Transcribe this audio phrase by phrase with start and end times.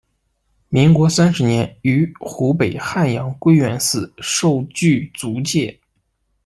[0.69, 5.79] 民国三十年于湖北汉阳归元寺受具足戒。